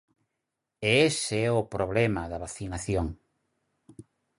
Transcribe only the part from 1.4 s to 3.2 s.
é o problema da vacinación.